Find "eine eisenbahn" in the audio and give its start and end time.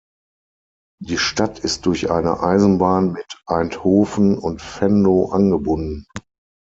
2.09-3.11